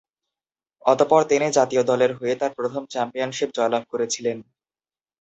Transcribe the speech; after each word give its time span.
অতঃপর 0.85 1.21
তিনি 1.23 1.47
জাতীয় 1.57 1.83
দলের 1.83 2.11
হয়ে 2.13 2.33
তার 2.35 2.51
প্রথম 2.57 2.83
চ্যাম্পিয়নশিপ 2.93 3.49
জয়লাভ 3.53 3.83
করেছিলেন। 3.91 4.37